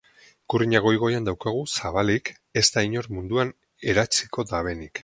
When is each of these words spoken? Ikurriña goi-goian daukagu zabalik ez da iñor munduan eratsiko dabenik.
Ikurriña 0.43 0.79
goi-goian 0.85 1.27
daukagu 1.27 1.61
zabalik 1.75 2.33
ez 2.63 2.67
da 2.77 2.87
iñor 2.89 3.13
munduan 3.19 3.57
eratsiko 3.95 4.51
dabenik. 4.55 4.99